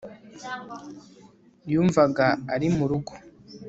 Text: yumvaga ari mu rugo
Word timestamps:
yumvaga 1.71 2.25
ari 2.53 2.67
mu 2.75 2.85
rugo 2.89 3.13